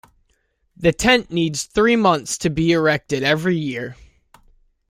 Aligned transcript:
The 0.75 0.93
tent 0.93 1.29
needs 1.29 1.65
three 1.65 1.95
months 1.95 2.39
to 2.39 2.49
be 2.49 2.71
erected 2.71 3.21
every 3.21 3.55
year. 3.55 3.95